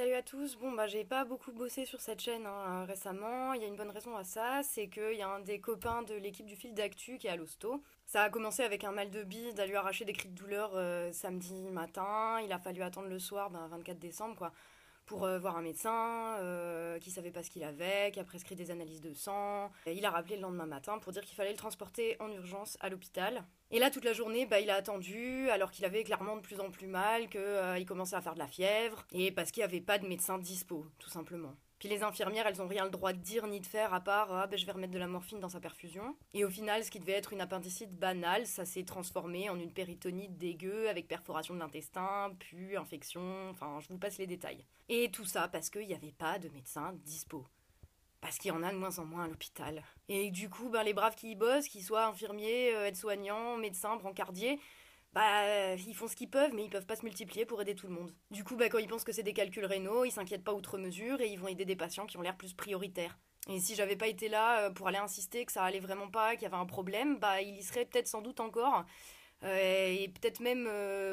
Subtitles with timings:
[0.00, 0.56] Salut à tous.
[0.56, 3.52] Bon, bah, j'ai pas beaucoup bossé sur cette chaîne hein, récemment.
[3.52, 6.02] Il y a une bonne raison à ça, c'est qu'il y a un des copains
[6.04, 7.82] de l'équipe du fil d'actu qui est à l'hosto.
[8.06, 10.70] Ça a commencé avec un mal de bide, à lui arracher des cris de douleur
[10.74, 12.40] euh, samedi matin.
[12.42, 14.52] Il a fallu attendre le soir, ben, 24 décembre, quoi,
[15.10, 18.54] pour euh, voir un médecin euh, qui savait pas ce qu'il avait, qui a prescrit
[18.54, 19.68] des analyses de sang.
[19.84, 22.78] Et il a rappelé le lendemain matin pour dire qu'il fallait le transporter en urgence
[22.80, 23.42] à l'hôpital.
[23.72, 26.60] Et là, toute la journée, bah, il a attendu, alors qu'il avait clairement de plus
[26.60, 29.64] en plus mal, qu'il euh, commençait à faire de la fièvre, et parce qu'il n'y
[29.64, 31.56] avait pas de médecin dispo, tout simplement.
[31.80, 34.30] Puis les infirmières, elles ont rien le droit de dire ni de faire à part
[34.32, 36.14] ah ben je vais remettre de la morphine dans sa perfusion.
[36.34, 39.72] Et au final, ce qui devait être une appendicite banale, ça s'est transformé en une
[39.72, 44.64] péritonite dégueu avec perforation de l'intestin, puis infection, enfin je vous passe les détails.
[44.90, 47.46] Et tout ça parce qu'il n'y avait pas de médecin dispo
[48.20, 49.82] parce qu'il y en a de moins en moins à l'hôpital.
[50.08, 53.96] Et du coup, ben, les braves qui y bossent, qu'ils soient infirmiers, euh, aides-soignants, médecins,
[53.96, 54.60] brancardiers,
[55.12, 57.74] bah, euh, ils font ce qu'ils peuvent, mais ils peuvent pas se multiplier pour aider
[57.74, 58.12] tout le monde.
[58.30, 60.78] Du coup, bah, quand ils pensent que c'est des calculs rénaux, ils s'inquiètent pas outre
[60.78, 63.18] mesure et ils vont aider des patients qui ont l'air plus prioritaires.
[63.48, 66.34] Et si j'avais pas été là euh, pour aller insister que ça allait vraiment pas,
[66.34, 68.84] qu'il y avait un problème, bah, il y serait peut-être sans doute encore.
[69.42, 70.68] Euh, et peut-être même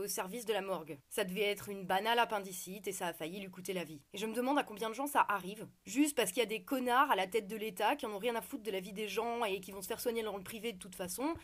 [0.00, 0.96] au service de la morgue.
[1.10, 4.00] Ça devait être une banale appendicite et ça a failli lui coûter la vie.
[4.14, 6.48] Et je me demande à combien de gens ça arrive, juste parce qu'il y a
[6.48, 8.78] des connards à la tête de l'État qui en ont rien à foutre de la
[8.78, 11.34] vie des gens et qui vont se faire soigner dans le privé de toute façon,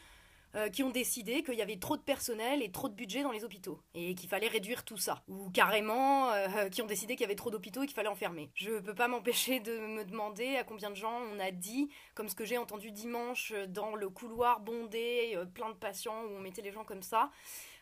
[0.54, 3.32] euh, qui ont décidé qu'il y avait trop de personnel et trop de budget dans
[3.32, 5.22] les hôpitaux et qu'il fallait réduire tout ça.
[5.28, 8.50] Ou carrément, euh, qui ont décidé qu'il y avait trop d'hôpitaux et qu'il fallait enfermer.
[8.54, 12.30] Je peux pas m'empêcher de me demander à combien de gens on a dit, comme
[12.30, 16.40] ce que j'ai entendu dimanche dans le couloir bondé, euh, plein de patients où on
[16.40, 17.30] mettait les gens comme ça.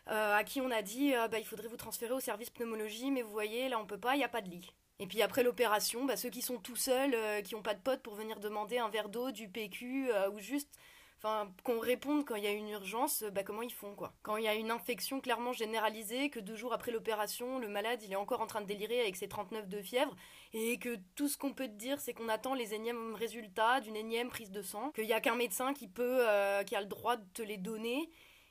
[0.07, 3.31] à qui on a dit bah, il faudrait vous transférer au service pneumologie, mais vous
[3.31, 4.73] voyez, là on peut pas, il n'y a pas de lit.
[4.99, 8.01] Et puis après l'opération, bah, ceux qui sont tout seuls, qui n'ont pas de potes
[8.01, 10.77] pour venir demander un verre d'eau, du PQ, ou juste
[11.21, 14.13] qu'on réponde quand il y a une urgence, bah comment ils font quoi.
[14.21, 18.01] Quand il y a une infection clairement généralisée, que deux jours après l'opération, le malade
[18.03, 20.15] il est encore en train de délirer avec ses 39 de fièvre,
[20.53, 23.95] et que tout ce qu'on peut te dire c'est qu'on attend les énièmes résultats d'une
[23.95, 26.87] énième prise de sang, qu'il n'y a qu'un médecin qui peut, euh, qui a le
[26.87, 28.09] droit de te les donner,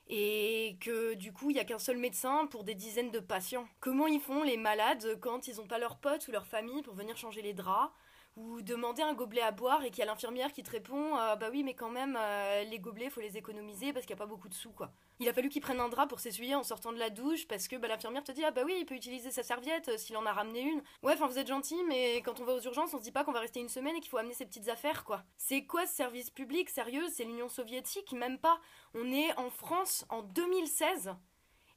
[0.08, 3.68] et que du coup il n'y a qu'un seul médecin pour des dizaines de patients.
[3.80, 6.94] Comment ils font les malades quand ils n'ont pas leurs potes ou leur famille pour
[6.94, 7.92] venir changer les draps?
[8.36, 11.36] Ou demander un gobelet à boire et qu'il y a l'infirmière qui te répond euh,
[11.36, 14.24] bah oui mais quand même euh, les gobelets faut les économiser parce qu'il n'y a
[14.24, 14.92] pas beaucoup de sous quoi.
[15.18, 17.66] Il a fallu qu'il prenne un drap pour s'essuyer en sortant de la douche parce
[17.66, 20.16] que bah, l'infirmière te dit ah bah oui il peut utiliser sa serviette euh, s'il
[20.16, 20.82] en a ramené une.
[21.02, 23.24] Ouais enfin vous êtes gentil mais quand on va aux urgences on se dit pas
[23.24, 25.24] qu'on va rester une semaine et qu'il faut amener ses petites affaires quoi.
[25.38, 27.06] C'est quoi ce service public sérieux?
[27.10, 28.12] C'est l'Union soviétique?
[28.12, 28.60] Même pas.
[28.94, 31.16] On est en France en 2016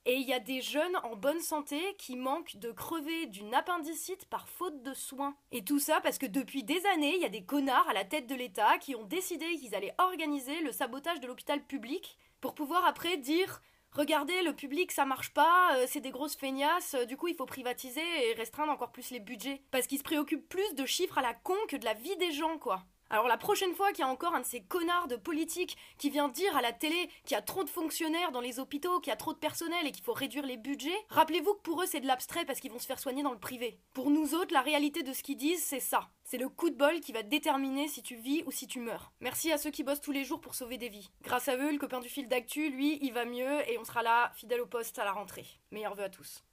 [0.05, 4.25] et il y a des jeunes en bonne santé qui manquent de crever d'une appendicite
[4.25, 5.35] par faute de soins.
[5.51, 8.05] Et tout ça parce que depuis des années, il y a des connards à la
[8.05, 12.55] tête de l'État qui ont décidé qu'ils allaient organiser le sabotage de l'hôpital public pour
[12.55, 13.61] pouvoir après dire
[13.91, 17.35] Regardez, le public ça marche pas, euh, c'est des grosses feignasses, euh, du coup il
[17.35, 19.63] faut privatiser et restreindre encore plus les budgets.
[19.71, 22.31] Parce qu'ils se préoccupent plus de chiffres à la con que de la vie des
[22.31, 22.83] gens, quoi.
[23.11, 26.11] Alors la prochaine fois qu'il y a encore un de ces connards de politiques qui
[26.11, 29.09] vient dire à la télé qu'il y a trop de fonctionnaires dans les hôpitaux, qu'il
[29.09, 31.85] y a trop de personnel et qu'il faut réduire les budgets, rappelez-vous que pour eux
[31.87, 33.79] c'est de l'abstrait parce qu'ils vont se faire soigner dans le privé.
[33.93, 36.09] Pour nous autres, la réalité de ce qu'ils disent, c'est ça.
[36.23, 39.11] C'est le coup de bol qui va déterminer si tu vis ou si tu meurs.
[39.19, 41.09] Merci à ceux qui bossent tous les jours pour sauver des vies.
[41.23, 44.03] Grâce à eux, le copain du fil d'actu, lui, il va mieux et on sera
[44.03, 45.47] là, fidèle au poste à la rentrée.
[45.71, 46.43] Meilleurs vœux à tous.